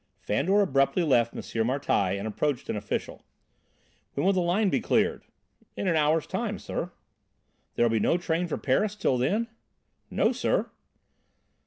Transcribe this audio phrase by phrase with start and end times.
[0.19, 1.41] Fandor abruptly left M.
[1.67, 3.23] Martialle and approached an official.
[4.15, 5.25] "When will the line be cleared?"
[5.77, 6.89] "In an hour's time, sire."
[7.75, 9.47] "There'll be no train for Paris till then?"
[10.09, 10.71] "No, sir."